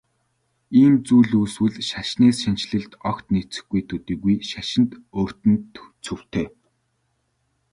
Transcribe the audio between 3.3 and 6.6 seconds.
нийцэхгүй төдийгүй шашинд өөрт нь цөвтэй.